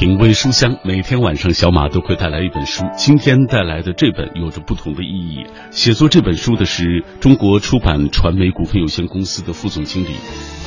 [0.00, 2.86] 品味书香，每天晚上小马都会带来一本书。
[2.96, 5.44] 今天带来的这本有着不同的意义。
[5.70, 10.08] 写作这本书的是中国出版传媒股份有限公司的副总经理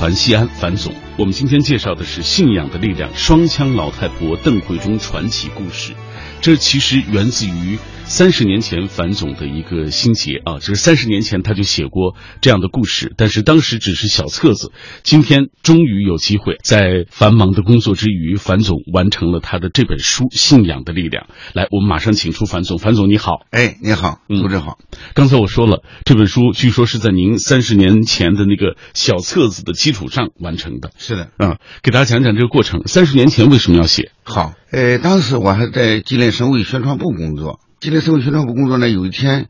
[0.03, 0.93] 樊西安，樊总。
[1.17, 5.93] 我们今天介绍的是《信仰的力量》——双枪老太婆邓慧中传奇故事。
[6.41, 14.73] 这其实源自于三十年前樊总的一个心结啊，就是三十年前他就写过这样的故事，但是当时只是小册子。
[15.03, 21.27] 今天终于有机会在繁忙的工作之余，樊总完成了他的这本书《信仰的力量》。
[21.53, 22.77] 来，我们马上请出樊总。
[22.77, 24.79] 樊总你好，哎，你好，主持好。
[25.13, 30.91] 刚才我说了，这本书据说是在您三十年前的那个小册子的基础上完成的。
[30.97, 32.83] 是的，啊，给大家讲讲这个过程。
[32.87, 34.11] 三十年前为什么要写？
[34.23, 37.59] 好，呃，当时我还在吉林省委宣传部工作。
[37.79, 39.49] 吉林省委宣传部工作呢，有一天，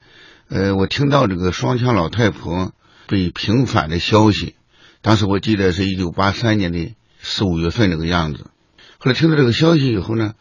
[0.49, 2.73] 呃，我听到这个双枪老太婆
[3.07, 4.55] 被平反的消息。
[5.01, 8.47] 当时我记得是一九八三年的四五月份这个样子。
[8.99, 10.33] 后来听到这个消息以后呢，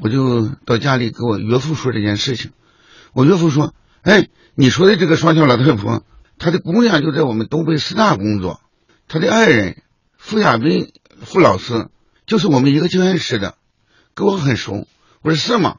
[0.00, 2.52] 我就到家里跟我岳父说这件事情。
[3.12, 6.04] 我岳父说：“哎，你说的这个双枪老太婆，
[6.38, 8.60] 她的姑娘就在我们东北师大工作，
[9.08, 9.82] 她的爱人
[10.16, 11.88] 傅亚斌傅老师
[12.26, 13.56] 就是我们一个教研室的。”
[14.14, 14.86] 跟我很熟，
[15.22, 15.78] 我说是吗？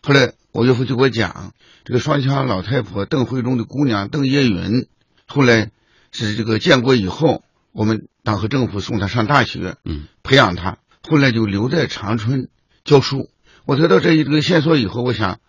[0.00, 1.52] 后来我岳父就给我讲，
[1.84, 4.86] 这个双枪老太婆邓慧中的姑娘邓叶云，
[5.26, 5.72] 后来
[6.12, 7.42] 是这个建国以后，
[7.72, 12.48] 我们党和政府送她上大学，嗯，培养她，后来就留在长春
[12.84, 13.28] 教书。
[13.64, 15.40] 我得到这一个线索以后，我想，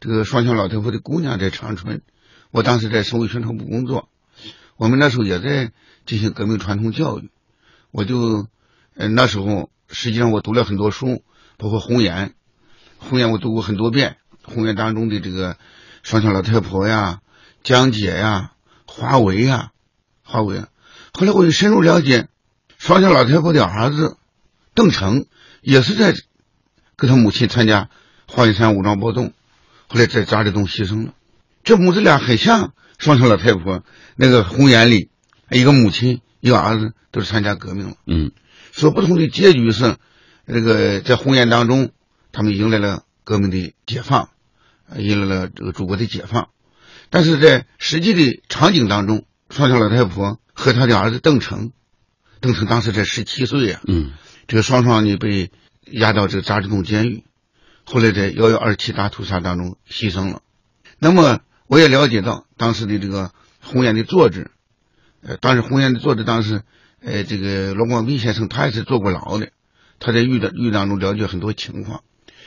[0.00, 2.02] 这个双枪老太婆的姑娘在长春，
[2.50, 4.10] 我当时在省委宣传部工作，
[4.80, 5.72] 我们那时候也在
[6.06, 7.28] 进行革命传统教育，
[7.90, 8.48] 我就，
[8.96, 11.22] 呃，那时候实际上我读了很多书。
[11.58, 12.28] 包括《红岩》，
[12.96, 14.16] 《红岩》我读过很多遍，
[14.50, 15.58] 《红岩》当中的这个
[16.02, 17.20] 双枪老太婆呀、
[17.62, 18.52] 江姐呀、
[18.86, 19.72] 华为呀、
[20.22, 20.64] 华为。
[21.12, 22.28] 后来我就深入了解，
[22.78, 24.16] 双枪老太婆的儿子
[24.72, 25.26] 邓成
[25.60, 26.14] 也是在
[26.96, 27.90] 跟他母亲参加
[28.26, 29.34] 华云山武装暴动，
[29.88, 31.12] 后来在渣滓洞牺牲了。
[31.64, 33.84] 这母子俩很像双枪老太婆
[34.16, 35.10] 那个《红岩》里
[35.50, 37.96] 一个母亲一个儿子都是参加革命了。
[38.06, 38.32] 嗯，
[38.72, 39.96] 所不同的结局是。
[40.52, 41.92] 这个在红岩当中，
[42.32, 44.30] 他们迎来了革命的解放，
[44.96, 46.48] 迎来了这个祖国的解放。
[47.08, 51.70] 但是在实际的场景当中，双枪老太婆和他的儿子邓成，
[52.40, 53.80] 邓成当时才十七岁呀。
[53.86, 54.10] 嗯，
[54.48, 55.52] 这个双双呢被
[55.84, 57.22] 押到这个渣滓洞监狱，
[57.84, 60.42] 后来在幺幺二七大屠杀当中牺牲了。
[60.98, 64.50] 那么我也了解到当时的这个红岩的作者，
[65.22, 66.62] 呃，当时红岩的作者当时，
[67.00, 69.50] 呃，这个罗光斌先生他也是坐过牢的。
[70.00, 72.02] 他在狱的狱当中了解很多情况，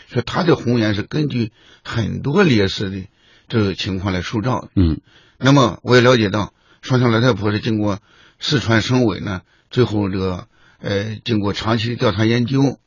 [0.09, 1.53] 说他的红岩是根据
[1.85, 3.07] 很多烈士的
[3.47, 4.71] 这个情况来塑造的。
[4.75, 4.99] 嗯，
[5.37, 7.99] 那么我也了解到，双枪老太婆是经过
[8.41, 10.49] 四川省委呢，最后这个
[10.81, 12.77] 呃经过长期的调查研究，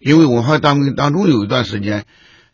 [0.00, 2.04] 因为文化大革命当中有一段时间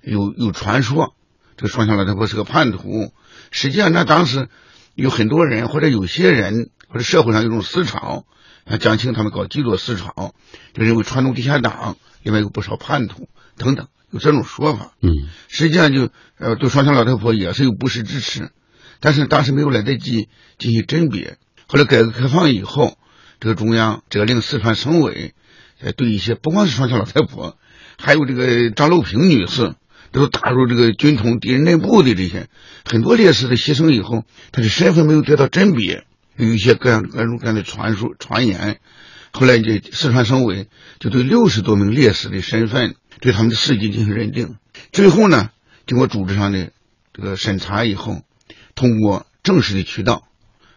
[0.03, 1.15] 有有传说，
[1.57, 3.15] 这个双枪老太婆是个叛徒。
[3.51, 4.49] 实际上，那当时
[4.95, 8.25] 有很多人或者有些人或者社会上有种思潮。
[8.67, 10.35] 啊，蒋青他们搞基座思潮，
[10.75, 14.93] 就认为川东地下党里面有不少叛徒等等，有这种说法。
[15.01, 15.11] 嗯，
[15.49, 18.53] 实际上就呃对双枪老太婆也是有不实支持，
[19.01, 20.29] 但是当时没有来得及
[20.59, 21.39] 进行甄别。
[21.67, 22.97] 后来改革开放以后，
[23.41, 25.35] 这个中央责令四川省委，
[25.81, 27.57] 呃对一些不光是双枪老太婆，
[27.99, 29.75] 还有这个张露萍女士，
[30.13, 32.49] 都打入这个军统敌人内部的这些
[32.85, 36.05] 很多烈士的牺牲以后，他的身份没有得到甄别。
[36.37, 38.81] 有一些各样各种各样的传说传言，
[39.31, 44.57] 后来这四川省委就对六十多名烈士的身份，对他们的事迹进行认定。
[44.91, 45.51] 最后呢，
[45.87, 46.71] 经过组织上的
[47.13, 48.23] 这个审查以后，
[48.75, 50.27] 通过正式的渠道，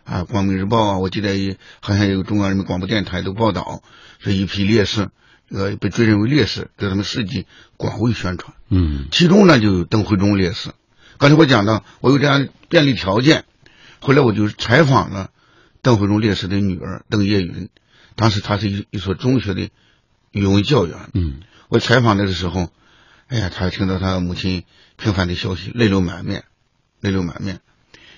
[0.04, 3.82] 啊，《光明日报》啊，我记得好像有中央人民广播电台都报道，
[4.22, 5.12] 这一批烈士，
[5.50, 7.46] 呃，被追认为烈士，给他们事迹
[7.78, 8.54] 广为宣传。
[8.70, 10.72] 嗯，其中呢，就有邓慧中烈士。
[11.18, 13.46] 刚才我讲到，我有这样便利条件，
[14.00, 15.30] 后来我就采访了。
[15.82, 17.68] 邓慧中烈士的女儿邓叶云，
[18.16, 19.70] 当时她是一一所中学的
[20.32, 20.96] 语文教员。
[21.14, 22.72] 嗯，我采访她的时候，
[23.28, 24.64] 哎呀，她听到她母亲
[24.96, 26.46] 平凡的消息，泪流满面，
[27.02, 27.60] 泪流满面。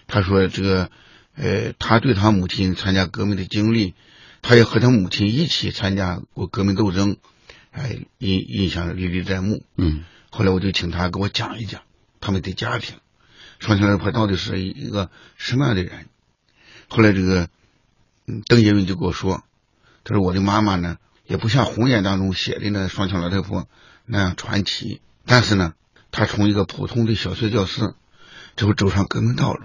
[0.05, 0.91] 她说：“这个，
[1.35, 3.95] 呃，她对她母亲参加革命的经历，
[4.47, 7.17] 她也和他母亲一起参加过革命斗争，
[7.71, 11.81] 哎，印印象历历在目。”嗯，后来我就请他给我讲一讲
[12.19, 12.95] 他们的家庭，
[13.59, 16.05] 双枪老婆到底是一个什么样的人。
[16.87, 17.49] 后来这个。
[18.27, 19.43] 嗯，邓叶云就跟我说
[20.03, 20.97] ：“他说我的妈妈呢，
[21.27, 23.67] 也不像《红岩》当中写的那双枪老太婆
[24.07, 25.75] 那样传奇，但是呢，
[26.09, 27.93] 她从一个普通的小学教师，
[28.55, 29.63] 之后走上革命道路，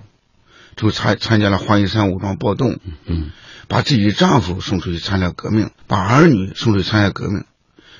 [0.77, 3.31] 就参参加了华云山武装暴动，嗯，
[3.71, 7.45] 把自己的丈夫送出去参加革命，把儿女送出去参加革命，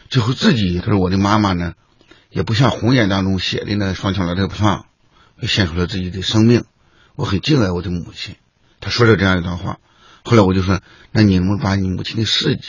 [0.09, 1.75] 最后自己他说我的妈妈呢，
[2.29, 4.85] 也不像红岩当中写的那双枪老太婆，
[5.43, 6.65] 献出了自己的生命。
[7.15, 8.35] 我很敬爱我的母亲。
[8.81, 9.79] 他说了这样一段话。
[10.25, 10.81] 后来我就说，
[11.13, 12.63] 那你能把你母亲的事迹，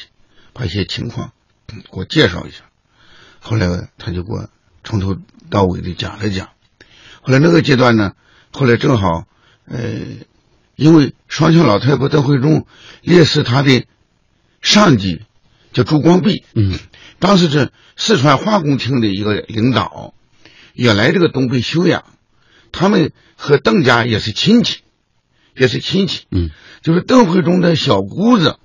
[0.53, 1.31] 把一些情况
[1.67, 2.65] 给我介绍一下。
[3.39, 4.47] 后来他就给我
[4.83, 5.17] 从头
[5.49, 6.49] 到尾的讲了讲。
[7.23, 8.13] 后来那个阶段呢，
[8.51, 9.25] 后来正好，
[9.65, 9.79] 呃，
[10.81, 12.65] 因为双桥老太婆邓慧忠
[13.03, 13.85] 烈士他的
[14.63, 15.21] 上级
[15.73, 16.79] 叫朱光弼，嗯，
[17.19, 20.15] 当时是四川化工厅的一个领导，
[20.73, 22.03] 也来这个东北休养，
[22.71, 24.79] 他们和邓家也是亲戚，
[25.55, 26.49] 也是亲戚，嗯，
[26.81, 28.57] 就是邓慧忠的小姑子，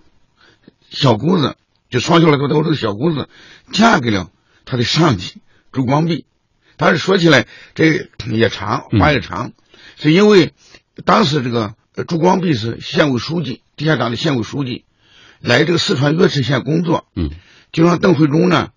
[0.88, 1.58] 小姑子
[1.90, 3.28] 就双桥老太婆这个小姑子
[3.72, 4.30] 嫁给了
[4.64, 6.24] 他的上级朱光弼。
[6.78, 9.52] 但是说起来这也长，话也长，
[10.00, 10.54] 是因为
[11.04, 11.74] 当时这个
[12.04, 14.84] 朱光弼是县委书记，地下党的县委书记，
[15.40, 17.30] 来这个四川岳池县工作，嗯，
[17.72, 18.68] 就让邓慧忠呢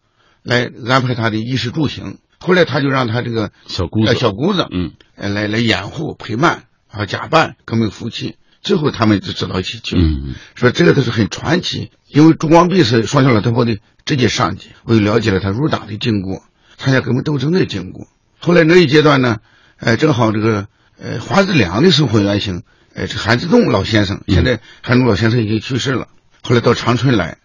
[0.43, 2.17] 来安排他的衣食住行。
[2.37, 8.35] 后来他就让他这个小姑子，小姑子，嗯，来来掩护陪伴啊，假扮革命夫妻。
[8.61, 10.01] 最后他们就走到一起去了。
[10.03, 16.43] 嗯，说这个都是很传奇，因为朱光弼是双桥老太婆的直接上级，我又了解了他入党的经过。
[16.77, 18.07] 参加革命斗争的经过，
[18.39, 19.39] 后来那一阶段呢，
[19.79, 20.67] 呃，正好这个
[20.97, 22.63] 呃华子良的生活原型，
[22.93, 26.07] 呃，这韩志栋老先生，现在韩自栋老先生已经去世了。
[26.41, 27.37] 后来到长春来，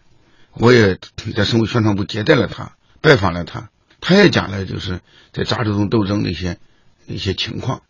[0.53, 0.99] 我也
[1.37, 3.71] 在省委宣传部接待了他，拜访了他，
[4.01, 5.01] 他也讲了就是
[5.33, 6.59] 在杂志中斗争的一些
[7.07, 7.83] 一些情况。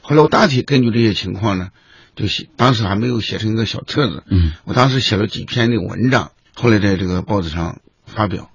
[0.00, 1.70] 后来我大体根据这些情况呢，
[2.14, 8.50] 就写，当时还没有写成一个小册子，嗯，我当时写了几篇的文章，后来在这个报纸上发表。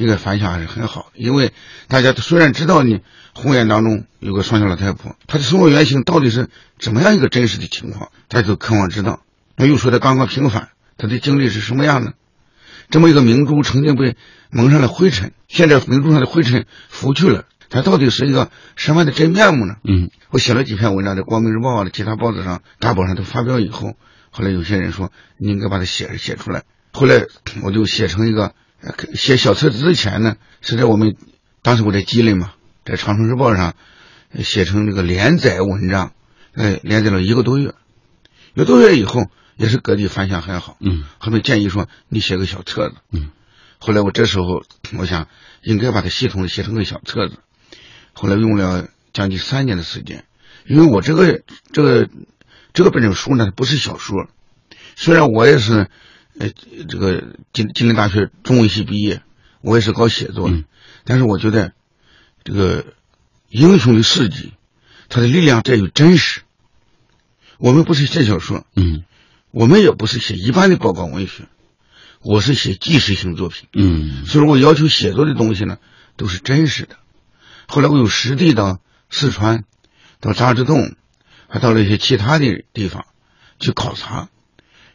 [0.00, 1.52] 应该反响还是很好的，因为
[1.86, 3.00] 大家虽然知道呢，
[3.34, 6.48] 红岩当中有个双桥老太婆，她的生活原型到底是
[6.78, 9.20] 怎么样一个真实的情况，大家都渴望知道。
[9.56, 12.14] 那又说她刚刚平反，她的经历是什么样的？
[12.88, 14.16] 这么一个明珠曾经被
[14.48, 19.74] 蒙上了灰尘，现在明珠上的灰尘拂去了，它到底是一个什么样的真面目呢？
[19.84, 23.96] 嗯，我写了几篇文章，在《光明日报》啊的其他报纸上、大报上都发表以后，
[24.30, 27.26] 后来有些人说你应该把它写写出来，后来
[27.62, 28.54] 我就写成一个。
[29.14, 31.16] 写小册子之前呢，是在我们
[31.62, 32.54] 当时我在吉林嘛，
[32.84, 33.74] 在《长春日报》上
[34.42, 36.12] 写成这个连载文章，
[36.54, 37.74] 哎，连载了一个多月，
[38.54, 43.30] 一个多月以后也是各地反响很好，嗯，后面建议说你写个小册子，嗯，
[43.78, 44.64] 后来我这时候
[44.96, 45.28] 我想
[45.62, 47.36] 应该把它系统的写成个小册子，
[48.14, 50.24] 后来用了将近三年的时间，
[50.66, 51.42] 因为我这个
[51.72, 52.08] 这个
[52.72, 54.26] 这个本本书呢不是小说，
[54.96, 55.90] 虽然我也是。
[56.40, 56.48] 呃，
[56.88, 59.22] 这个吉吉林大学中文系毕业，
[59.60, 60.64] 我也是搞写作的，
[61.04, 61.74] 但是我觉得
[62.44, 62.94] 这个
[63.50, 64.54] 英雄的事迹，
[65.10, 66.40] 它的力量在于真实。
[67.58, 69.04] 我们不是写小说，嗯，
[69.50, 71.46] 我们也不是写一般的报告文学，
[72.22, 75.76] 我是写纪实性作品，嗯，所以我要求写作的东西呢
[76.16, 76.96] 都是真实的。
[77.66, 79.64] 后来我有实地到四川，
[80.20, 80.96] 到渣滓洞，
[81.48, 83.04] 还到了一些其他的地方
[83.58, 84.30] 去考察。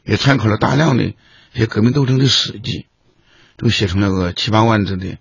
[0.07, 1.15] 也参考了大量的
[1.55, 2.85] 一些革命斗争的史记，
[3.55, 5.17] 都写成了个七八万字的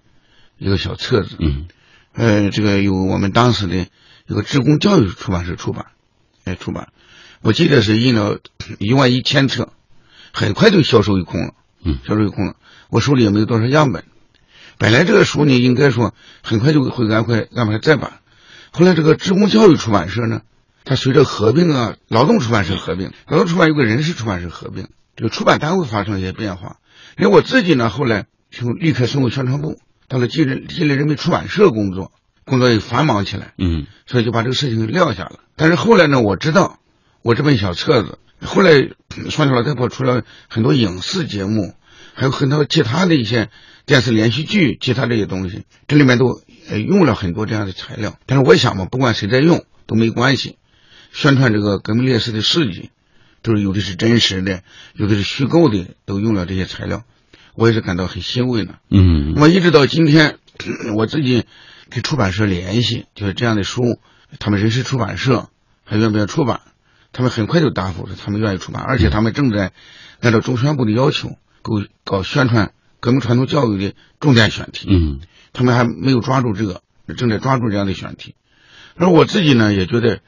[0.59, 1.37] 一个小册子。
[1.39, 1.69] 嗯，
[2.13, 3.87] 呃，这个由我们当时的
[4.27, 5.87] 一个职工教育出版社出版，
[6.43, 6.89] 哎，出版。
[7.41, 8.41] 我记得是印了
[8.81, 9.73] 一万一千册，
[10.33, 11.55] 很快就销售一空了。
[11.85, 12.57] 嗯，销售一空了。
[12.91, 14.05] 我手里也没有多少样本。
[14.77, 18.21] 本来这个书呢，应该说很快就会安排安排再版。
[18.73, 20.43] 后来这个职工教育出版社呢。
[20.87, 26.79] 它随着合并啊，劳动出版社合并，劳动出版有个人事出版社合并，这个出版单位发生了一些变化。
[27.19, 32.13] 因为我自己呢，后来从离开省委宣传部，到了吉林吉林人民出版社工作，
[32.45, 35.41] 工作也繁忙起来，嗯，所以就把这个事情撂下了。
[35.57, 36.81] 但是后来呢，我知道
[37.23, 38.73] 我这本小册子，后来
[39.31, 41.75] 双桥老太婆出了很多影视节目，
[42.15, 43.51] 还有很多其他的一些
[43.87, 46.43] 电视连续剧，其他这些东西，这里面都
[46.87, 48.19] 用了很多这样的材料。
[48.27, 50.59] 但是我想嘛，不管谁在用都没关系。
[51.13, 52.91] 宣传这个革命烈士的事迹，
[53.45, 54.63] 都是有的是真实的，
[54.95, 57.05] 有的是虚构的，都用了这些材料，
[57.55, 58.77] 我也是感到很欣慰呢。
[58.91, 60.39] 嗯，那么一直到今天，
[60.97, 61.45] 我自己
[61.91, 64.01] 跟出版社联系，就是这样的书，
[64.41, 65.51] 他们人事出版社
[65.85, 66.63] 还愿不愿意出版？
[67.13, 69.73] 他们很快就答复说他们愿意出版，而且他们正在
[70.21, 74.89] 按照中宣部的要求，搞搞宣传革命传统教育的重点选题。
[74.91, 75.21] 嗯，
[75.53, 76.81] 他们还没有抓住这个，
[77.17, 78.35] 正在抓住这样的选题。
[78.97, 80.21] 而我自己呢，也觉得。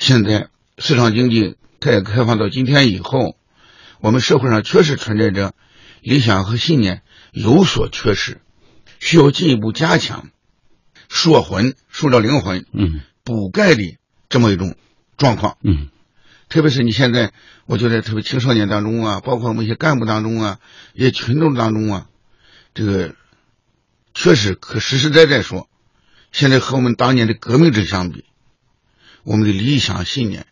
[0.00, 0.46] 现在
[0.78, 3.36] 市场经济改革开放到今天以后，
[4.00, 5.54] 我们社会上确实存在着
[6.00, 8.40] 理想和信念有所缺失，
[8.98, 10.30] 需要进一步加强
[11.08, 13.96] 塑魂、塑造灵魂、嗯，补钙的
[14.28, 14.76] 这么一种
[15.16, 15.56] 状况。
[15.62, 15.88] 嗯，
[16.48, 17.32] 特别是你现在，
[17.66, 20.60] 我觉得特别青少年当中啊，包括我们一些干部当中啊，
[20.94, 22.06] 一些群众当中啊，
[22.74, 23.14] 这个
[24.14, 25.68] 确实可实实在在说，
[26.32, 28.24] 现在和我们当年的革命者相比，
[29.22, 30.46] 我们的理想信念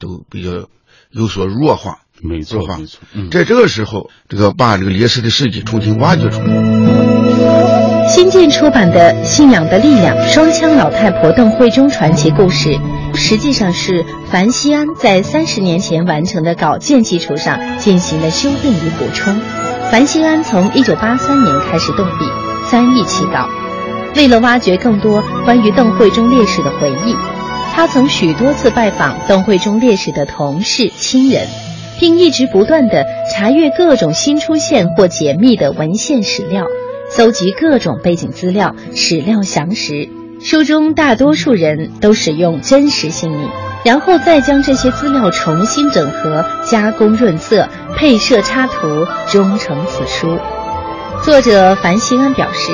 [0.00, 0.66] 都比较
[1.12, 1.98] 有所弱化。
[2.22, 2.76] 没错，吧？
[2.78, 3.00] 没错。
[3.14, 8.06] 嗯，在这个时候，这个把这个烈士的事迹重新挖掘出来。
[8.08, 12.68] 新建出版的《信仰的力量：双枪老太婆邓慧中传奇故事》，
[13.16, 19.34] 实际上是樊锡安在三十年前完成的稿件基础上进行的修订与补充。
[19.90, 22.26] 樊锡安从一九八三年开始动笔，
[22.66, 23.48] 三易起稿。
[24.16, 27.14] 为了挖掘更多关于邓慧中烈士的回忆，
[27.72, 31.46] 他曾许多次拜访邓慧中烈士的同事、亲人。
[32.00, 36.64] 并一直不断地查阅各种新出现或解密的文献史料，
[37.10, 40.08] 搜集各种背景资料，史料详实。
[40.40, 43.50] 书中大多数人都使用真实姓名，
[43.84, 50.38] 然后再将这些资料重新整合、加工润色、配设插图，终成此书。
[51.22, 52.72] 作者樊锡安表示，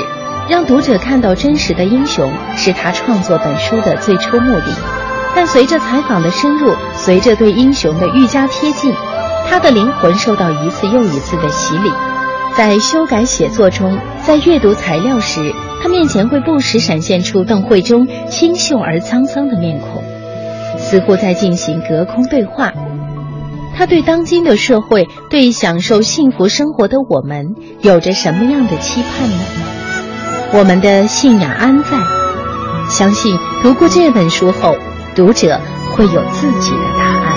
[0.49, 4.73] 让读者看到真实的英雄是他创作本书的最初目的。
[5.35, 8.93] 但随着采访的深入，随着对英雄的愈加贴近。
[9.49, 11.91] 他的灵魂受到一次又一次的洗礼，
[12.57, 20.03] 在修改写作中，在阅读材料时，他面前会不时闪现出邓慧中清秀而沧桑的面孔，
[20.79, 22.73] 似乎在进行隔空对话。
[23.77, 29.76] 他对当今的社会，对享受幸福生活的我们，有着什么样的期盼呢？
[30.53, 31.99] 我们的信仰安在？
[32.89, 34.77] 相信读过这本书后，
[35.15, 35.61] 读者
[35.91, 37.37] 会有自己的答案。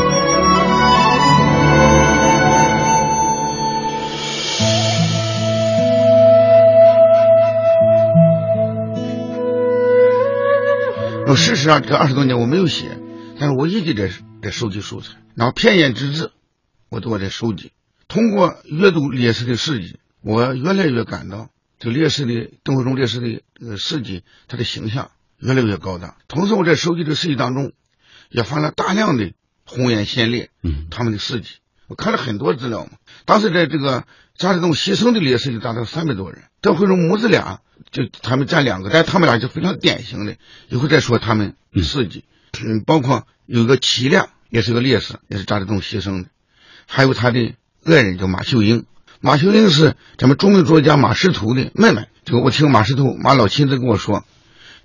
[11.28, 12.98] 我事实上，这二十多年我没有写，
[13.39, 16.32] 但是我一直在在收集素材，然后片言只字，
[16.89, 17.72] 我都在收集。
[18.08, 21.50] 通过阅读烈士的事迹，我越来越感到
[21.80, 26.18] 这烈士的邓慧中烈士的这个事迹，他的形象越来越高大。
[26.28, 27.72] 同时，我在收集的事迹当中，
[28.30, 29.32] 也发了大量的
[29.66, 31.50] 红颜先烈，嗯，他们的事迹，
[31.88, 32.92] 我看了很多资料嘛。
[33.26, 34.06] 当时在这个
[34.36, 37.62] 张之洞牺牲的烈士就达到三百多人，邓慧中母子俩。
[37.92, 40.36] 就他们占两个，但他们俩就非常典型的。
[40.68, 42.26] 以后再说他们事迹，
[42.62, 46.30] 嗯，包括有个齐亮，也是个烈士，也是张之洞牺牲的，
[46.86, 47.56] 还有他的
[47.86, 48.86] 爱人叫马秀英。
[49.22, 52.08] 马秀英是咱们著名作家马识途的妹妹。
[52.24, 54.24] 这个我听马识途马老亲自跟我说，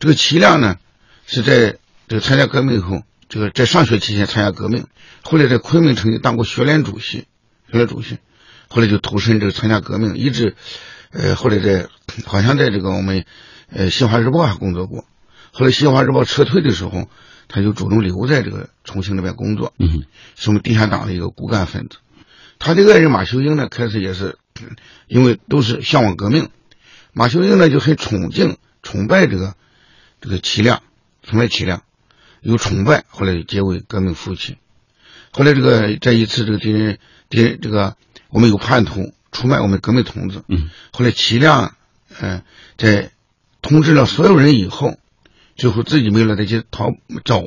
[0.01, 0.77] 这个齐亮呢
[1.25, 1.77] 是在
[2.09, 4.87] 这个参加革命以后，这个在上学期间参加革命，
[5.23, 7.27] 后来在昆明曾经当过学联主席，
[7.71, 8.19] 学联主席，
[8.69, 10.57] 后来就投身这个参加革命，一直。
[11.13, 11.87] 呃，后来在
[12.27, 13.25] 好像在这个我们
[13.71, 15.05] 呃《新华日报》还工作过，
[15.53, 17.09] 后来《新华日报》撤退的时候，
[17.47, 20.03] 他就主动留在这个重庆那边工作，嗯，
[20.35, 21.99] 是我们地下党的一个骨干分子。
[22.65, 24.39] 他的爱人马秀英呢，开始也是
[25.07, 26.49] 因为都是向往革命，
[27.13, 29.55] 马秀英呢就很崇敬、崇拜这个
[30.21, 30.83] 这个齐亮，
[31.23, 31.83] 崇拜齐亮，
[32.41, 34.57] 有崇拜，后来结为革命夫妻。
[35.31, 37.97] 后来这个在一次这个敌人敌人这个
[38.31, 39.15] 我们有叛徒。
[39.35, 41.75] 出卖我们革命同志，嗯，后来齐亮，
[42.21, 42.45] 嗯，
[42.79, 43.11] 在
[43.63, 44.97] 通知了所有人以后，
[45.57, 46.93] 最后自己没了，再去逃
[47.25, 47.43] 走，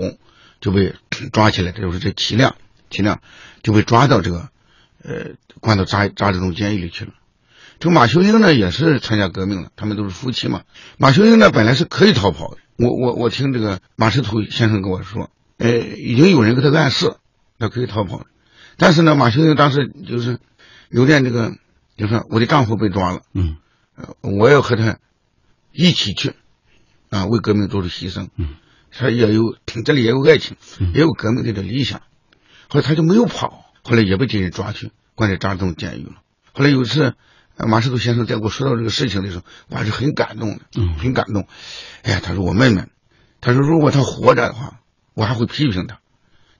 [0.59, 0.95] 就被
[1.31, 1.71] 抓起来。
[1.71, 2.57] 这就是这齐亮，
[2.89, 3.21] 齐亮
[3.63, 4.49] 就被抓到这个，
[5.03, 7.11] 呃，关到扎扎这种监狱里去了。
[7.79, 10.63] 这个马秀英呢，也是参加革命了，他们都是夫妻嘛。
[10.97, 12.57] 马秀英呢，本来是可以逃跑的。
[12.77, 17.15] 我我我听这个马识途先生跟我说，呃，已经有人给他暗示，
[17.59, 18.25] 他可以逃跑
[18.77, 20.39] 但是呢，马秀英当时就是
[20.89, 21.53] 有点这个。
[21.97, 23.57] 就说我的丈夫被抓了，嗯，
[23.95, 24.99] 呃，我要和他
[25.71, 26.35] 一起去，
[27.09, 28.49] 啊，为革命做出牺牲，嗯，
[28.91, 30.57] 他也有这里也有爱情，
[30.93, 32.03] 也有革命的这理想，
[32.67, 36.15] 后来他就没有跑，后来也被敌人抓去，关在渣滓洞监狱了。
[36.51, 37.13] 后来有一次，
[37.55, 41.47] 马士图先生在我说到这个事情的时候，我还是很感动的，嗯，很感动。
[42.03, 42.83] 哎呀，他说我妹妹，
[43.39, 44.81] 他说如果他活着的话，
[45.13, 45.99] 我还会批评他，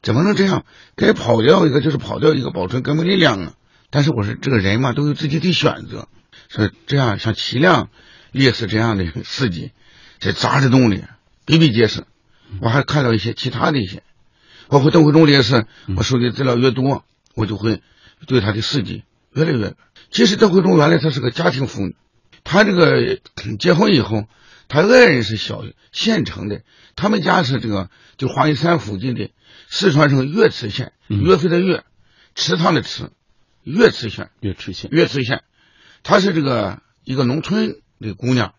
[0.01, 0.63] 怎么能这样？
[0.95, 3.53] 该跑掉一个就是跑掉一个，保存革命力量啊。
[3.89, 6.07] 但是我说，这个人嘛，都有自己的选择。
[6.47, 7.89] 说这样像齐亮
[8.31, 9.73] 烈士这样的事迹，
[10.19, 11.03] 在杂志洞里
[11.43, 12.05] 比比皆是。
[12.61, 14.03] 我还看到一些其他的一些，
[14.69, 15.65] 包括邓慧中烈士，
[15.97, 17.03] 我收集资料越多，
[17.37, 17.81] 我就会
[18.25, 19.75] 对他的事迹越来越。
[20.09, 21.95] 其实邓慧中原来她是个家庭妇女，
[22.43, 23.19] 她这个
[23.59, 24.27] 结婚以后，
[24.67, 26.63] 她爱人是小县城的，
[26.95, 29.29] 他们家是这个就黄玉山附近的
[29.69, 31.83] 四川省岳池县，岳飞的岳，
[32.35, 33.11] 池塘的池。
[33.63, 35.43] 岳池县，岳池县，岳池县，
[36.01, 38.53] 她是这个一个农村的姑娘，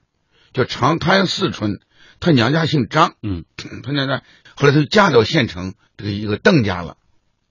[0.52, 1.80] 叫长滩四春，
[2.20, 4.22] 她娘家姓张，嗯，她娘家
[4.54, 6.98] 后来她就嫁到县城这个一个邓家了，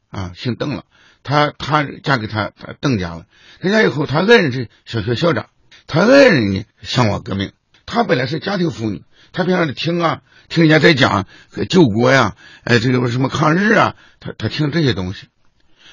[0.09, 0.85] 啊，姓邓了，
[1.27, 3.25] 她她嫁给他他邓家了，
[3.59, 5.49] 邓家以后她爱人是小学校长，
[5.85, 7.51] 她爱人呢向往革命，
[7.85, 9.03] 她本来是家庭妇女，
[9.33, 11.27] 她平常听啊，听人家在讲
[11.69, 15.27] 救国呀，哎，这个什么抗日啊，她她听这些东西。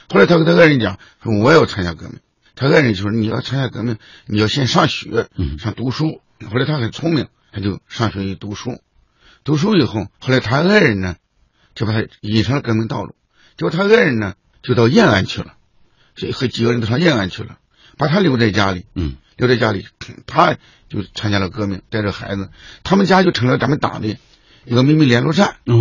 [0.09, 2.21] 后来她跟她爱人讲，说我要参加革命。
[2.55, 5.27] 她爱人就说你要参加革命，你要先上学，
[5.59, 6.23] 上读书。
[6.49, 8.81] 后来她很聪明，她就上学去读书。
[9.43, 11.17] 读书以后，后来她爱人呢，
[11.75, 13.17] 就把她引上了革命道路。
[13.57, 15.53] 结果她爱人呢，就到延安去了，
[16.17, 17.59] 这和几个人都上延安去了，
[17.97, 18.87] 把他留在家里。
[18.97, 19.17] 嗯。
[19.37, 19.85] 留在家里，
[20.29, 20.55] 他
[20.89, 22.51] 就参加了革命，带着孩子，
[22.85, 24.17] 他们家就成了咱们党的
[24.65, 25.57] 一个秘密联络站。
[25.67, 25.75] 哦，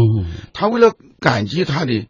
[0.54, 2.08] 她为了感激她的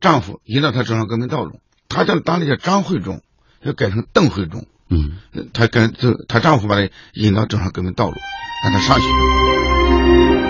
[0.00, 3.22] 丈夫，引导她走上革命道路，她叫当地叫张惠忠，
[3.62, 4.66] 要改成邓惠忠。
[4.88, 5.20] 嗯，
[5.52, 8.16] 她跟这她丈夫把她引到走上革命道路，
[8.64, 9.06] 让她上学。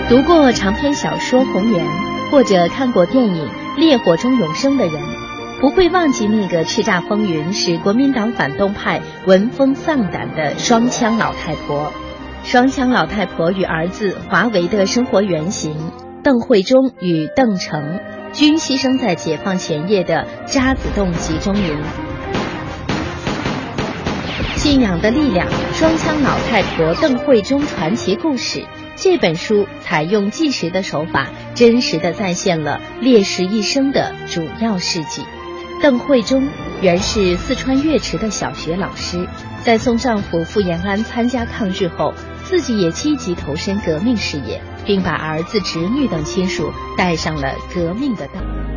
[0.09, 1.85] 读过长篇小说《红岩》，
[2.31, 3.47] 或者看过电影
[3.79, 5.20] 《烈火中永生》的人。
[5.61, 11.93] 不会忘记那个叱咤风云、使国民党反动派闻风丧胆的双枪老太婆。
[12.43, 15.91] 双枪老太婆与儿子华为的生活原型
[16.23, 17.99] 邓慧中与邓成，
[18.33, 21.79] 均牺牲在解放前夜的渣滓洞集中营。
[24.55, 28.63] 信仰的力量：双枪老太婆邓慧中传奇故事。
[28.95, 35.23] 这本书采用纪实的手法，真实的再现了烈士一生的主要事迹。
[35.81, 36.47] 邓慧忠
[36.79, 39.27] 原是四川岳池的小学老师，
[39.63, 48.70] 在送丈夫赴延安参加抗日后，自己也积极投身革命事业，并把儿子、侄女等亲属带上了革命的道路。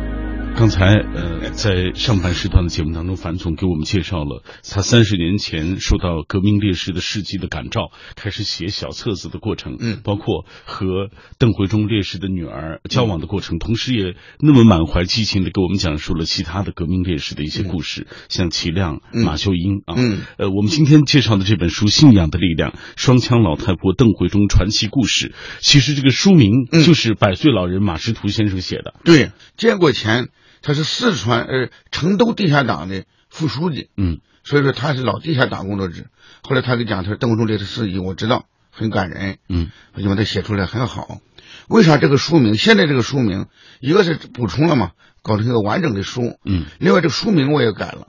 [0.57, 30.29] 刚才呃，在上半时段的节目当中，樊总给我们介绍了他三十年前受到革命烈士的事迹的感召，开始写小册子的过程，嗯，包括和邓慧忠烈士的女儿交往的过程，同时也那么满怀激情的给我们讲述了其他的革命烈士的一些故事，像齐亮、马秀英啊，嗯，呃，我们今天介绍的这本书《信仰的力量：双枪老太婆邓慧忠传奇故事》，其实这个书名就是百岁老人马识途先生写的，对，建国前。
[30.65, 36.05] 他是四川呃成都地下党的副书记，嗯，所以说他是老地下党工作者。
[36.41, 41.21] 后来他给讲他说邓慧忠烈士事迹，我知道很感人，嗯，我就把他写出来很好。
[41.67, 42.55] 为啥这个书名？
[42.55, 43.45] 现在这个书名
[43.79, 48.07] 一个是补充了嘛，搞成一个完整的书，嗯，另外这个书名我也改了，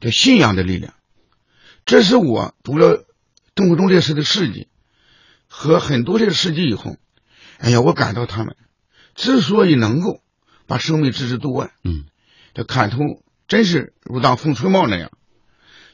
[0.00, 0.92] 叫《信仰的力量》。
[1.86, 3.06] 这是我读了
[3.54, 4.68] 邓慧忠烈士的事迹
[5.48, 6.98] 和很多这个事迹以后，
[7.56, 8.54] 哎呀，我感到他们
[9.14, 10.20] 之所以能够。
[10.66, 12.06] 把生命置之度外，嗯，
[12.52, 12.98] 这砍头
[13.46, 15.12] 真是如当风吹帽那样，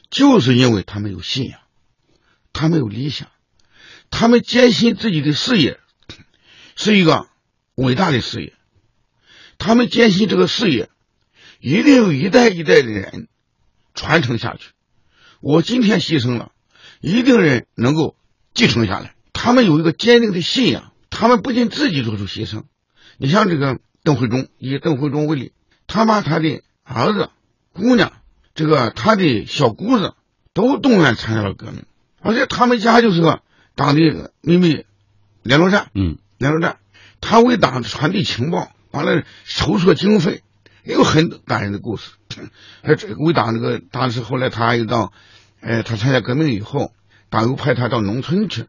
[0.09, 1.59] 就是因为他们有信仰，
[2.53, 3.29] 他们有理想，
[4.09, 5.79] 他们坚信自己的事业
[6.75, 7.27] 是一个
[7.75, 8.53] 伟大的事业，
[9.59, 10.89] 他们坚信这个事业
[11.59, 13.27] 一定有一代一代的人
[13.93, 14.71] 传承下去。
[15.39, 16.51] 我今天牺牲了，
[16.99, 18.15] 一定人能够
[18.55, 19.13] 继承下来。
[19.33, 22.63] 他们有一个坚定的信仰，他们不仅自己做出牺牲，
[23.17, 23.79] 你像这个。
[24.03, 25.53] 邓慧中以邓慧中为例，
[25.87, 27.29] 他把他的儿子、
[27.71, 28.11] 姑娘，
[28.53, 30.13] 这个他的小姑子
[30.53, 31.85] 都动员参加了革命，
[32.21, 33.41] 而且他们家就是个
[33.75, 34.85] 党的秘密
[35.41, 36.77] 联络站，嗯，联络站，
[37.21, 40.43] 他为党传递情报，完了筹措经费，
[40.83, 42.11] 也有很多感人的故事。
[43.17, 45.13] 为党这个当时后来他又到，
[45.61, 46.91] 呃，他参加革命以后，
[47.29, 48.65] 党又派他到农村去，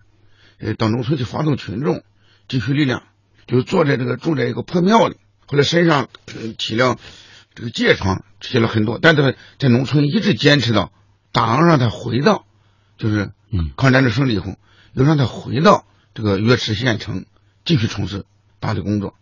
[0.61, 2.05] 呃，到农村去发动群众，
[2.47, 3.03] 积蓄力量，
[3.49, 5.17] 就坐在这个住在一个破庙里。
[5.47, 6.09] 后来身上
[6.59, 6.97] 起了
[7.55, 10.93] 这个疥疮，写了很多，但是在农村一直坚持到
[11.33, 12.45] 党让他回到，
[12.99, 13.31] 就是
[13.77, 14.57] 抗战争胜利以后，
[14.93, 17.27] 又让他回到这个岳池县城
[17.65, 18.25] 继续从事
[18.61, 19.15] 党的工作。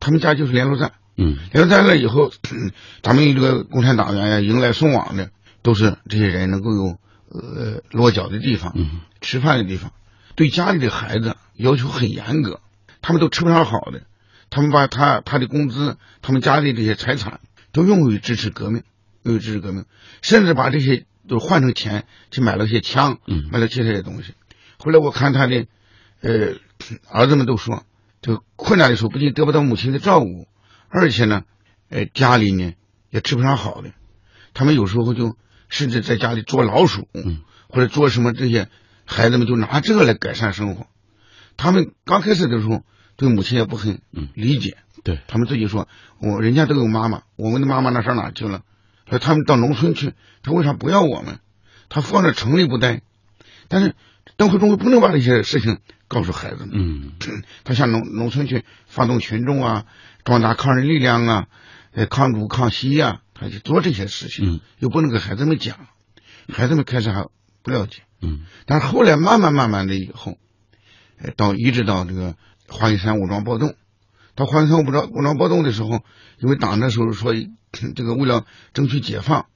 [0.00, 2.30] 他们家就是联络站，嗯，联络站了以后，
[3.02, 5.30] 咱们这个共产党员呀，迎来送往的
[5.62, 6.98] 都是这些人能够有
[7.30, 9.92] 呃落脚的地方，嗯，吃饭的地方，
[10.34, 12.60] 对家里的孩子要求很严格，
[13.02, 14.02] 他们都吃不上好的。
[14.50, 18.82] 他们把他他的工资，他们家里这些财产都用于支持革命，
[19.22, 19.84] 用于支持革命，
[20.22, 23.18] 甚至把这些都换成钱去买了些枪，
[23.50, 24.32] 买了其他的东西。
[24.78, 25.66] 后来我看他的，
[26.22, 26.54] 呃，
[27.10, 27.84] 儿子们都说，
[28.22, 30.48] 这个困难的时候不仅得不到母亲的照顾，
[30.88, 31.44] 而且呢，
[31.90, 32.72] 呃，家里呢
[33.10, 33.92] 也吃不上好的。
[34.54, 35.36] 他们有时候就
[35.68, 37.06] 甚至在家里捉老鼠，
[37.68, 38.68] 或者捉什么这些，
[39.04, 40.86] 孩子们就拿这个来改善生活。
[41.58, 42.82] 他们刚开始的时候。
[43.18, 44.00] 对母亲也不很
[44.34, 45.88] 理解，对他们自己说，
[46.20, 48.62] 我人家都有妈妈，我们的妈妈那上哪去了？
[49.10, 51.40] 说他们到农村去，他为啥不要我们？
[51.88, 53.02] 他放在城里不待，
[53.66, 53.96] 但是
[54.36, 56.70] 邓慧忠不能把这些事情告诉孩子们。
[56.74, 57.12] 嗯，
[57.64, 59.86] 他向农农村去发动群众啊，
[60.22, 61.48] 壮大抗日力量啊，
[61.90, 65.88] 呃，抗主抗西呀，他去做这些事情，又不能给孩子们讲，
[66.52, 67.26] 孩子们开始还
[67.64, 68.02] 不了解。
[68.22, 70.38] 嗯，但是后来慢慢慢慢的以后。
[71.34, 72.36] 到一直到这个
[72.68, 73.74] 华云山武装暴动。
[74.34, 76.04] 到华云山武装武装暴动的时候，
[76.38, 77.34] 因为党那时候说
[77.96, 79.46] 这个为了争取解放，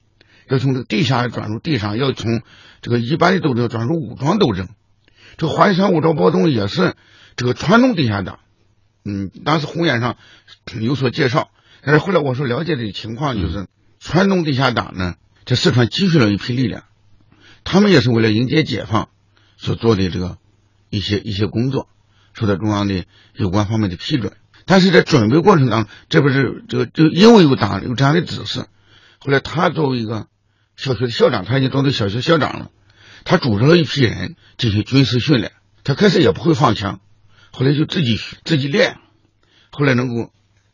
[0.49, 2.41] 要从这个地下转入地上，要从
[2.81, 4.67] 这个一般的斗争转入武装斗争。
[5.37, 6.95] 这华云山武装暴动也是
[7.35, 8.39] 这个川东地下党。
[9.05, 10.17] 嗯，当时红岩上
[10.79, 11.49] 有所介绍，
[11.81, 13.67] 但是后来我所了解的情况就是，
[13.99, 16.83] 川东地下党呢，在四川积蓄了一批力量，
[17.63, 19.09] 他们也是为了迎接解放
[19.57, 20.37] 所做的这个
[20.89, 21.89] 一些一些工作，
[22.33, 24.33] 受到中央的有关方面的批准。
[24.65, 28.65] 但是在准备过程当中，这不是这个就因为有党有这样的指示，
[29.19, 30.27] 后来他作为一个
[30.77, 32.71] 小学的校长，他已经当到小学校长了，
[33.25, 35.51] 他组织了一批人进行军事训练，
[35.83, 37.01] 他开始也不会放枪。
[37.51, 38.95] 后来就自己自己练，
[39.69, 40.31] 后来能够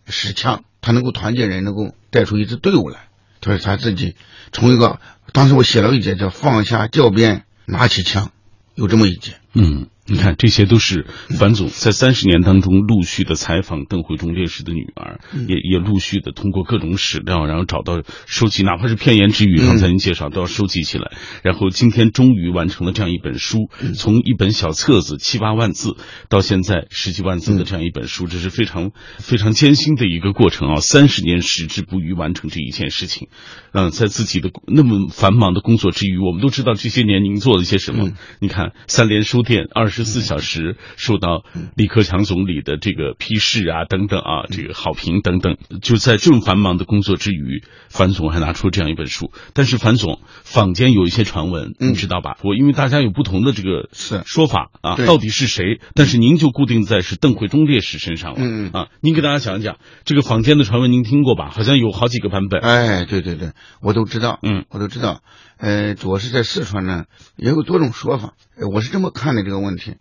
[0.08, 3.10] 使枪，他能够团结人，能够带出一支队伍来。
[3.42, 4.16] 他说他自己
[4.52, 5.00] 从一个，
[5.34, 8.32] 当时我写了一节叫“放下教鞭，拿起枪”，
[8.76, 9.40] 有这么一节。
[9.54, 9.88] 嗯。
[10.12, 11.06] 你看，这些都是
[11.38, 21.12] 樊总在三十年当中陆续的采访邓慧中烈士的女儿，也也陆续的通过各种史料，然后找到收集，哪怕是片言之语，刚才您介绍都要收集起来。
[21.44, 25.96] 然后今天终于完成了这样一本书，从一本小册子七八万字，
[26.28, 30.80] 到现在十几万字的这样一本书，这是非常非常艰辛的一个过程啊！
[30.80, 33.28] 三十年矢志不渝完成这一件事情，
[33.74, 38.10] 嗯，在自己的那么繁忙的工作之余，我们都知道这些年您做了些什么。
[38.40, 39.99] 你看三联书店二十。
[40.00, 41.44] 十四小时受到
[41.76, 45.58] 李克强总理的这个批示啊，等等啊，这个好评等等。
[45.82, 49.34] 就在这么繁忙的工作之余，樊总还拿出这样一本书。
[49.54, 52.38] 但是樊总坊间有一些传闻，你知道吧？
[52.46, 53.90] 我因为大家有不同的这个
[54.26, 55.82] 说法啊，到底是谁？
[55.96, 58.38] 但是您就固定在是邓慧中烈士身上了。
[58.40, 61.50] 嗯嗯啊，您给大家讲一讲这个坊间的传闻，您听过吧？
[61.50, 62.62] 好像有好几个版本。
[62.62, 64.40] 哎，对对对，我都知道。
[64.44, 65.22] 嗯，我都知道。
[65.60, 68.34] 呃，主要是在四川呢，也有多种说法。
[68.72, 69.98] 我是这么看的这个问题。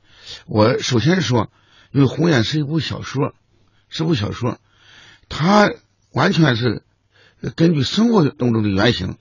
[0.47, 1.51] 我首先说，
[1.91, 3.35] 因为《红岩》是一部小说，
[3.89, 4.61] 是部小说，
[5.29, 5.69] 它
[6.13, 6.85] 完全是
[7.57, 9.19] 根据生活当中的原型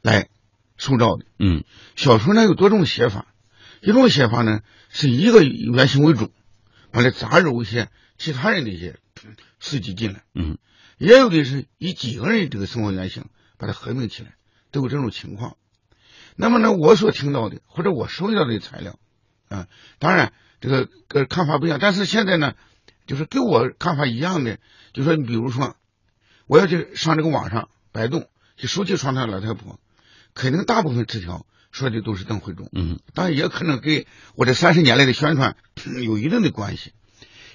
[0.00, 0.30] 来
[0.78, 1.26] 塑造的。
[1.38, 1.62] 嗯，
[1.94, 3.26] 小说呢有多种写法，
[3.82, 6.32] 一种写法呢是以一个原型为主，
[6.90, 8.98] 完了杂糅一些其他人的一些
[9.60, 10.24] 事迹进来。
[10.34, 10.56] 嗯，
[10.96, 13.26] 也有的是以几个人这个生活原型
[13.58, 14.36] 把它合并起来，
[14.70, 15.58] 都有这种情况。
[16.36, 18.98] 那么呢，我所听到的或者我收集到的材料，
[19.48, 19.66] 啊，
[19.98, 22.54] 当然这个个看法不一样，但是现在呢，
[23.06, 24.58] 就是跟我看法一样的，
[24.92, 25.76] 就说你比如说，
[26.46, 28.24] 我要去上这个网上百度
[28.56, 29.80] 去收集传统老太婆，
[30.34, 35.56] 肯定大部分词条说的都是邓慧中，嗯，当然也可能跟我这三十年来的宣传
[36.04, 36.92] 有一定的关系。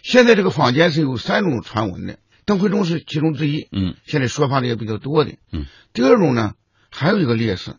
[0.02, 6.56] 现在这个坊间是有三种传闻的，邓慧中是其中之一，嗯，现在说法的也比较多的，嗯，第二种呢，
[6.90, 7.76] 还有一个烈士。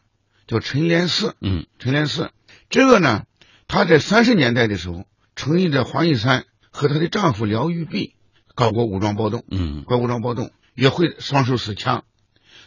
[0.53, 2.31] 叫陈连四，嗯，陈连四，
[2.69, 3.25] 这个呢，
[3.67, 8.15] 他在三十年代的时候，曾经在黄玉山和她的丈夫廖玉璧
[8.55, 12.05] 搞过武装暴动，嗯，搞武装暴动也会双手持枪，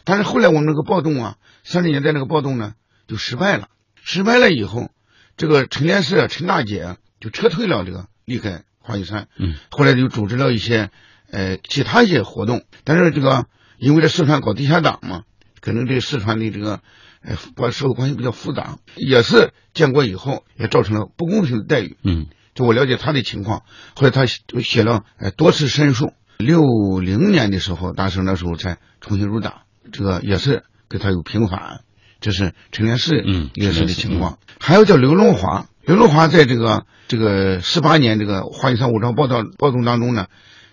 [0.02, 2.74] 但是后来我们那个暴动啊，三十年代那个暴动呢
[3.06, 3.68] 就失败了，
[4.02, 4.90] 失败了以后，
[5.36, 10.90] 这个陈连四陈大姐就撤退了，这个离开黄玉山，嗯，后来就组织了一些
[11.30, 13.46] 呃其他一些活动，但是这个
[13.78, 15.22] 因为在四川搞地下党嘛，
[15.60, 16.80] 可能对四川的这个。
[17.26, 21.96] 哎，关社会关系比较复杂，也是建国以后也造成了不公平的待遇。
[22.04, 23.64] 嗯，就我了解他的情况，
[23.96, 26.12] 后来他写了哎多次申诉。
[26.38, 26.62] 六
[27.00, 31.80] 零年的时候，当时那时候才重新入党，这个也是给他有平反。
[32.20, 40.26] 这是陈连世嗯烈士的情况，还有叫刘荣华，刘荣华在这个这个十八年这个华云山武装暴动暴动当中呢，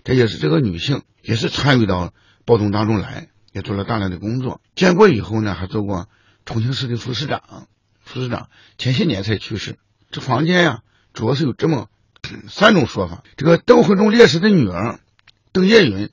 [0.04, 2.12] 这也是这个女性也是参与到
[2.44, 4.60] 暴动当中来，也做了大量的工作。
[4.76, 6.06] 建国以后呢，还做过。
[6.44, 7.68] 重庆市的副市长，
[8.00, 9.78] 副市长前些年才去世。
[10.10, 11.88] 这房间呀，主要是有这么
[12.48, 13.24] 三种说法。
[13.36, 15.00] 这个邓惠中烈士的女儿
[15.52, 16.10] 邓叶云，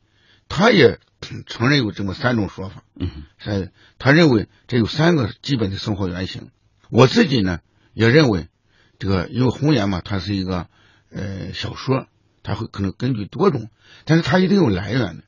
[0.47, 0.99] 她也
[1.45, 2.83] 承认有这么三种说法。
[2.95, 6.49] 嗯，是他认为这有三个基本的生活原型。
[6.89, 7.59] 我自己呢，
[7.93, 8.47] 也认为
[8.97, 10.67] 这个因为《红岩》嘛，它是一个
[11.11, 12.07] 呃小说，
[12.41, 13.69] 它会可能根据多种，
[14.05, 15.23] 但是它一定有来源的。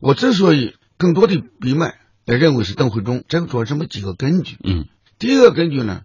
[0.00, 1.98] 我之所以更多的笔脉。
[2.24, 4.56] 也认为是邓慧中，这个主要这么几个根据。
[4.64, 4.86] 嗯，
[5.18, 6.02] 第一个根据呢，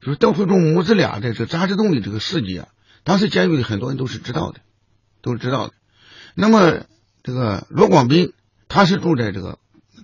[0.00, 2.68] 就是邓慧中母子俩的这渣滓洞的这个事迹啊，
[3.04, 4.60] 当时监狱里很多人都是知道的，
[5.22, 5.74] 都是知道的。
[6.34, 6.84] 那么
[7.22, 8.32] 这个罗广斌，
[8.68, 9.58] 他是住在这个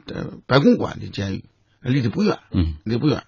[0.06, 1.44] 呃白公馆的监狱，
[1.80, 3.24] 离得不远，嗯，离不远。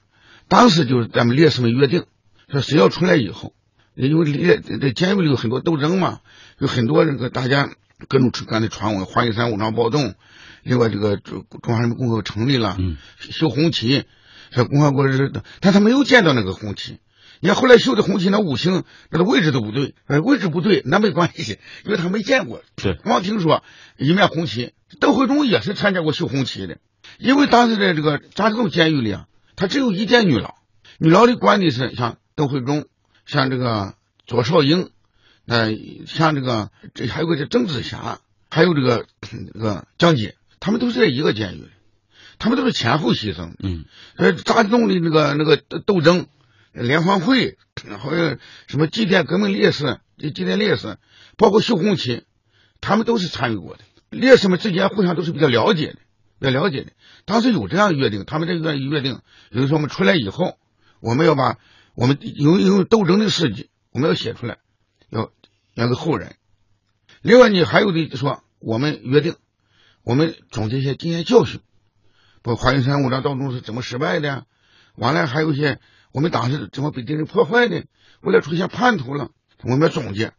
[0.49, 2.07] 当时就是咱们烈士们约定，
[2.49, 3.53] 说谁要出来以后，
[3.95, 6.21] 因为烈这监狱里有很多斗争嘛，
[6.59, 7.71] 有很多这个大家
[8.09, 10.15] 各种各的传闻，华云山武装暴动。
[10.63, 12.97] 另外，这个中中华人民共和国成立了，嗯。
[13.19, 14.05] 修红旗，
[14.51, 16.99] 说共和国是，但他没有见到那个红旗，
[17.41, 23.63] 你看后来修的红旗那五星，那个位置都不对，呃，位置不对那没关系， 因为他没见过，是，光听说
[23.97, 24.73] 一面红旗。
[24.99, 26.79] 邓慧中也是参加过修红旗的，
[27.19, 30.57] 因为当时在这个张之洞监狱里啊，他只有一间女牢，
[30.99, 32.87] 女牢里关的是像邓慧中，
[33.25, 33.95] 像这个
[34.27, 34.91] 左少英，
[35.47, 35.71] 呃，
[36.07, 38.19] 像这个这还有个叫郑紫霞，
[38.51, 41.71] 还有这个这个江姐，他们都是在一个监狱里，
[42.39, 43.85] 他们都是前后牺牲，嗯，
[44.17, 46.29] 呃，张之洞的那个那个斗争。
[46.73, 47.59] 联欢会，
[47.99, 50.99] 好像什么祭奠革命烈士、祭奠烈士，
[51.37, 52.23] 包括修红旗，
[52.81, 53.83] 他们都是参与过的。
[54.11, 55.99] 烈士们之间互相都是比较了解的，
[56.39, 56.93] 比较了解的。
[57.25, 59.21] 当时有这样约定，他们这个约定，
[59.51, 60.59] 比如说我们出来以后，
[61.01, 61.59] 我们要把
[61.97, 64.59] 我们有有斗争的事迹，我们要写出来，
[65.09, 65.33] 要
[65.75, 66.37] 要给后人。
[67.21, 69.35] 另外呢，还有的说，我们约定，
[70.03, 71.61] 我们总结一些经验教训，
[72.43, 74.47] 包括华云山五章盗洞是怎么失败的，
[74.97, 75.79] 完了还有一些。
[76.13, 77.85] 我们党是怎么被敌人破坏的？
[78.21, 79.31] 为了出现叛徒了，
[79.63, 80.33] 我们要总结。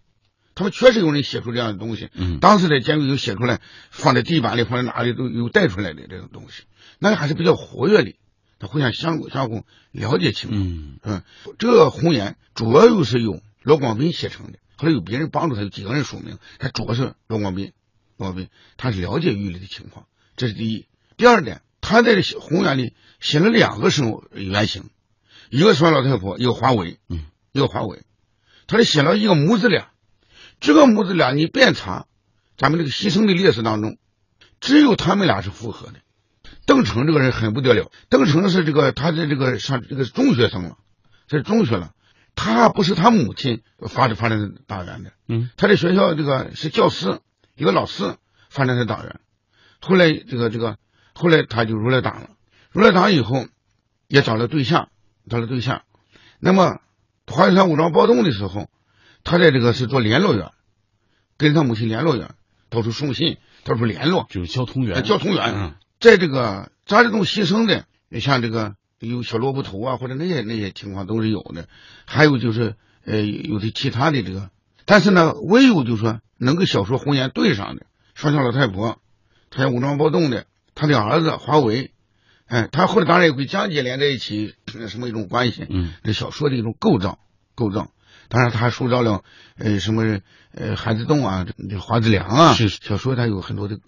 [0.54, 2.10] 他们确实有人写出这样的东西。
[2.13, 6.63] 嗯，当时在监狱有写出来，放在地板里，放在哪里都有带出来的这种东西，
[7.00, 8.15] 那还是比较活跃的。
[8.60, 10.62] 他互相相相互了解情况。
[10.62, 11.24] 嗯嗯，
[11.58, 17.71] 这个红岩主要又是由罗广斌写成的，后来有别人帮助他，有几个人署名，他主要是罗广斌。
[18.22, 20.06] 罗光斌他是了解狱里的情况，
[20.36, 20.86] 这是第一。
[21.18, 24.90] 第二点，他在红岩里写了两个生物原型。
[25.50, 28.04] 一个双老太婆，一个华为，嗯，一个华为，
[28.68, 29.92] 他是写了一个母子俩，
[30.60, 32.06] 这个母子俩你遍查，
[32.58, 33.98] 咱们这个牺牲的烈士当中，
[34.60, 35.96] 只有他们俩是符合的。
[36.66, 40.78] 邓成这个人很不得了，邓成是这个他的这个上这个中学生了，
[41.28, 41.94] 这是中学了，
[42.36, 47.20] 他不是他母亲发的发展党员的，嗯，他在学校这个是教师，
[47.62, 48.15] 一个老师
[48.50, 49.19] 发展的党员，
[49.80, 50.78] 后来这个这个
[51.13, 52.30] 后来他就入了党了，
[52.71, 53.47] 入了党以后
[54.08, 54.89] 也找了对象。
[55.30, 55.84] 找了对象，
[56.39, 56.82] 那么
[57.28, 58.71] 华云山武装暴动的时候，
[59.24, 60.50] 他在这个是做联络员，
[61.38, 62.34] 跟他母亲联络员，
[62.71, 65.04] 到处送信，到处联络，就是交通员。
[65.04, 67.86] 交通员，在这个张之洞牺牲的，
[68.19, 71.67] 像这个有小萝卜头啊，或者那些那些情况都是有的。
[72.06, 74.50] 还有就是呃，有的其他的这个，
[74.92, 79.00] 但是呢，唯有就是说能跟小说红颜对上的双桥老太婆，
[79.50, 81.94] 他武装暴动的，他的儿子华为。
[82.48, 84.54] 哎，他后来当然也会江姐连在一起，
[84.90, 85.66] 什么一种关系？
[85.70, 87.20] 嗯，这小说的一种构造，
[87.56, 87.90] 构造。
[88.28, 89.24] 当然，他塑造了
[89.58, 90.20] 呃什么
[90.54, 93.80] 呃韩子栋啊，这华子良啊，是小说他有很多的，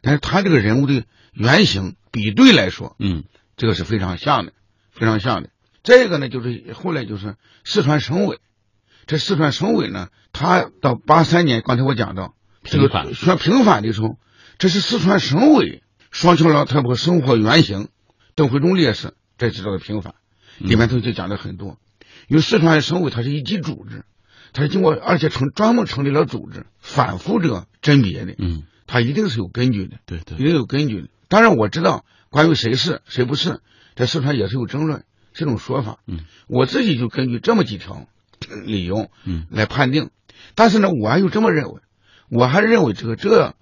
[0.00, 3.22] 但是他这个人物的原型比对来说，嗯，
[3.56, 4.52] 这个是非常像的，
[4.90, 5.50] 非常像的。
[5.84, 8.40] 这个呢，就是后来就是四川省委，
[9.06, 14.18] 这四川省委呢，他到八三年，刚才我讲到平反宣平反的时候，
[14.58, 15.82] 这是四川省委。
[16.10, 17.88] 双桥老太婆生活原型，
[18.34, 20.14] 邓慧中烈士在知道的平反，
[20.58, 21.78] 里面头就讲了很多。
[22.28, 24.04] 因为四川省委它是一级组织，
[24.52, 28.34] 它是经过而且成专门成立了组织，反复这个甄别的。
[28.36, 29.96] 嗯，它一定是有根据的。
[30.04, 31.08] 对对，一定有根据的。
[31.28, 33.60] 当然我知道关于谁是谁不是，
[33.96, 36.00] 在四川也是有争论，这种说法。
[36.06, 38.06] 嗯，我自己就根据这么几条
[38.64, 40.10] 理由，嗯，来判定。
[40.54, 41.80] 但是呢，我还有这么认为，
[42.28, 43.54] 我还认为这个这。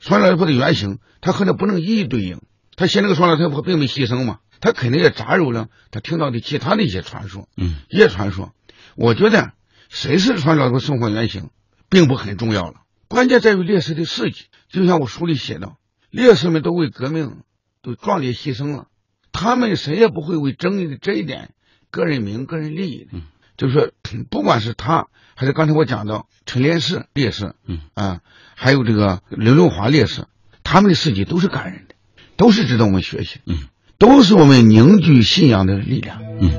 [0.00, 2.40] 双老太婆的原型，他和那不能一一对应。
[2.74, 8.52] 他写那个双老太婆并没牺牲嘛，他肯定也杂糅了他听到的其他的一些传说，嗯，一些传说。
[8.96, 9.52] 我觉得
[9.88, 11.50] 谁是双老太婆生活原型，
[11.88, 12.80] 并不很重要了。
[13.06, 14.46] 关键在于烈士的事迹。
[14.68, 15.74] 就像我书里写的，
[16.10, 17.42] 烈士们都为革命
[17.80, 18.88] 都壮烈牺牲了，
[19.30, 21.54] 他们谁也不会为争议的这一点
[21.92, 23.10] 个人名、个人利益的。
[23.12, 23.22] 嗯，
[23.62, 23.90] 就是说，
[24.28, 28.18] 不管是他，还是刚才我讲到陈连士烈士，嗯啊。
[28.56, 30.24] 还有这个刘荣华烈士，
[30.64, 31.94] 他们的事迹都是感人的，
[32.36, 33.54] 都是值得我们学习，嗯，
[33.98, 36.50] 都是我们凝聚信仰的力量，嗯。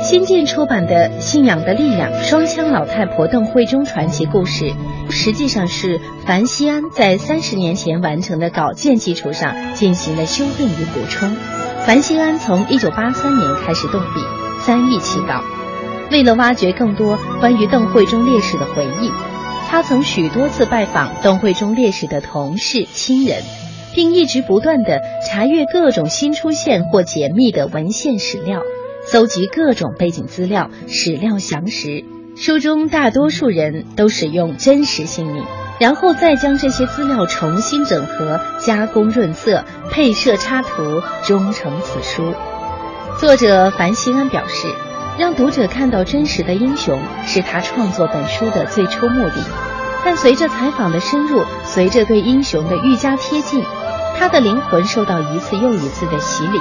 [0.00, 4.64] 新建出版的《信仰的力量：双枪老太婆邓慧中传奇故事》，
[5.10, 11.36] 实际上是樊西安在三十年前完成的稿件基础上进行了修订与补充。
[11.84, 14.20] 樊西安从一九八三年开始动笔，
[14.66, 15.44] 三易起稿，
[16.10, 19.12] 为了挖掘更多关于邓慧中烈士的回忆。
[19.68, 23.44] 他曾许多次拜访邓慧中烈士的同事、亲人，
[23.94, 28.60] 并一直不断地查阅各种新出现或解密的文献史料，
[29.06, 32.04] 搜集各种背景资料、史料详实。
[32.34, 35.44] 书中大多数人都使用真实姓名，
[35.78, 42.34] 然后再将这些资料重新整合、加工润色、配设插图，终成此书。
[43.18, 44.68] 作者樊西安表示。
[45.18, 49.42] 让读者看到真实的英雄是他创作本书的最初目的，
[50.04, 53.64] 但随着采访的深入，随着对英雄的愈加贴近，
[54.18, 56.60] 他的灵魂受到一次又一次的洗礼。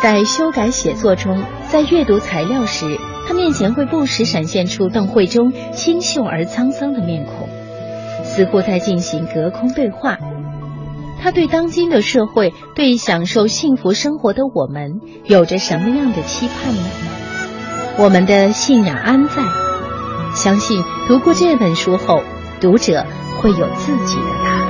[0.00, 7.46] 在修改写作中，在阅读材料时，他面前会不时闪现出邓慧中清秀而沧桑的面孔，
[8.24, 10.16] 似乎在进行隔空对话。
[11.22, 16.82] 他对当今的社会，对享受幸福生活的我们，有着什么样的期盼呢？
[17.96, 19.40] 我们的信仰安在？
[20.34, 22.24] 相信读过这本书后，
[22.60, 23.06] 读者
[23.40, 24.61] 会有自己的答案。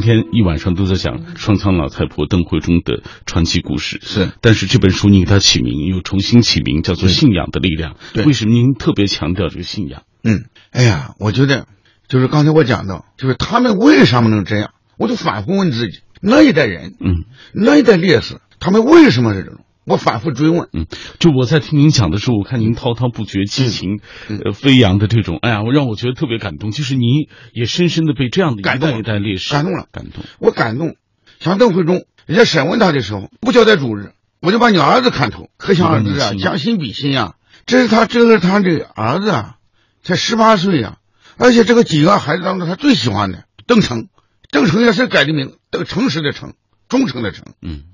[0.00, 4.30] 今天一晚上都在讲双枪老太婆邓慧中的传奇故事，是。
[4.40, 7.92] 但是这本书你给它起名又重新起名，叫做《信仰的力量》。
[8.14, 10.04] 对，为什么您特别强调这个信仰？
[10.24, 11.66] 嗯，哎呀，我觉得
[12.08, 19.60] 就是刚才我讲到，就是他们为什么能这样，我就反复问自己，那一代人，嗯，那一代烈士，他们为什么是这种？
[19.90, 20.86] 我反复追问，嗯，
[21.18, 26.70] 就我在听您讲的时候，我看您滔滔不绝、激情呃飞扬的这种，哎呀，我让我觉得特别感动。
[26.70, 30.22] 就是您也深深的被这样的感动一代烈士感动了，感动。
[30.38, 30.94] 我感动。
[31.40, 37.34] 像邓慧中，人家审问他的时候不交代主日，我就把你儿子看透，可想而知啊，将心比心啊。
[37.66, 39.56] 这是他，这是他的儿子啊，
[40.04, 40.98] 才十八岁呀，
[41.36, 44.08] 而且这个几个孩子当中，他最喜欢的邓成，
[44.52, 46.54] 邓成也是改的名，邓诚实的诚，
[46.88, 47.89] 忠诚的诚，嗯，成。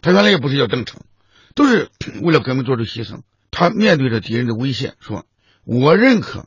[0.00, 1.02] 他原来也不是叫邓成，
[1.54, 1.90] 都是
[2.22, 3.20] 为了革命做出牺牲。
[3.50, 5.26] 他面对着敌人的威胁，说
[5.64, 6.46] ：“我认可，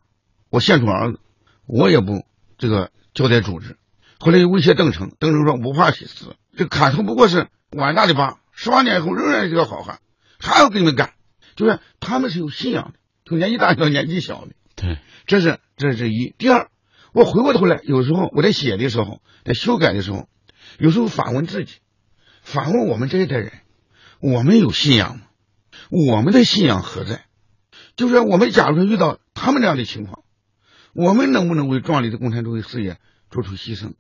[0.50, 1.20] 我献出儿子，
[1.68, 2.26] 我也不
[2.58, 3.78] 这个交代组织。”
[4.20, 10.00] 后来又威胁邓成，邓成说：“不怕死，这砍头不过是碗大的疤，十八年以后仍然是个好汉，
[10.40, 11.14] 还要跟你们干。”
[11.56, 14.54] 就是他们是有信仰的，从年纪大到年纪小的。
[14.76, 16.34] 对，这是这是一。
[16.38, 16.70] 第二，
[17.14, 20.28] 我回过头来，有时候我在写的时候，在修改的时候，
[20.80, 21.76] 有时候反问自己。
[22.46, 23.52] 反问我们这一代人，
[24.22, 25.24] 我们有信仰吗？
[25.90, 27.26] 我们的信仰何在？
[27.96, 30.24] 就是我们假如说遇到他们这样的情况，
[30.94, 32.98] 我们能不能为壮丽的共产主义事业
[33.32, 33.94] 做出牺牲？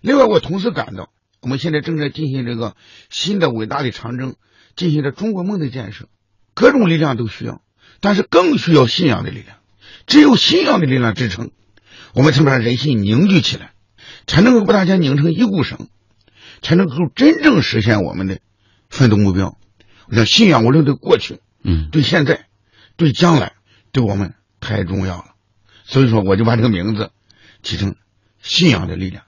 [0.00, 1.10] 另外，我同时感到，
[1.42, 2.74] 我们现在正在进行这个
[3.10, 4.34] 新的伟大的长征，
[4.76, 6.08] 进行着中国梦的建设，
[6.54, 7.60] 各种力量都需要，
[8.00, 9.58] 但是更需要信仰的力量。
[10.06, 11.50] 只有信仰的力量支撑，
[12.14, 13.74] 我们才能把人心凝聚起来，
[14.26, 15.90] 才能够把大家拧成一股绳。
[16.64, 18.40] 才能够真正实现我们的
[18.88, 19.56] 奋斗目标。
[20.08, 22.46] 我想信仰，无论对过去，嗯，对现在，
[22.96, 23.52] 对将来，
[23.92, 25.26] 对我们太重要了。
[25.84, 27.10] 所以说，我就把这个名字
[27.62, 27.94] 起成
[28.42, 29.24] “信仰的力量”。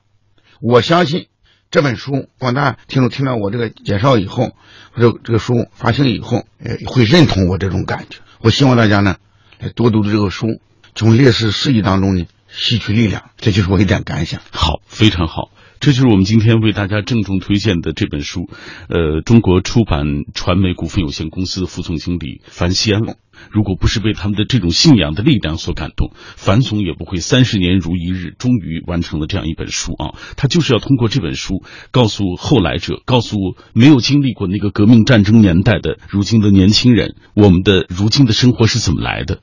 [0.60, 1.28] 我相信
[1.70, 4.56] 这本书，广大听众听到我这个介绍以后，
[4.92, 8.18] 或者这个书发行以后，呃，会认同我这种感觉。
[8.40, 9.18] 我希望大家呢，
[9.58, 10.60] 来多读读这个书，
[10.94, 13.30] 从烈士事迹当中呢吸取力量。
[13.36, 14.40] 这就是我一点感想。
[14.50, 15.50] 好，非常好。
[15.80, 18.48] 这就是我们今天为大家郑重推荐的这本书，
[18.88, 23.02] 呃，中国出版传媒股份有限公司的副总经理樊西安。
[23.50, 30.14] 如果不是被他们的这种信仰的力量所感动，樊总也不会三十年如一日，终于完成了这样一本书啊！
[30.36, 33.36] 他就是要通过这本书，告诉后来者，告诉
[33.74, 39.42] 没有经历过那个革命战争年代的如今的年轻人，我们的如今的生活是怎么来的？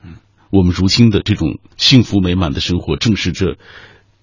[0.50, 3.56] 我们如今的这种幸福美满的生活，正是这。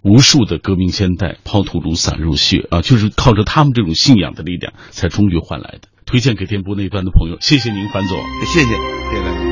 [0.03, 5.89] 无数的革命先代抛头颅洒热血啊，就是靠着他们这种信仰的力量，才终于换来的。
[6.05, 9.50] 推荐给电波那一端的朋友，谢谢您，樊总，谢谢，谢谢。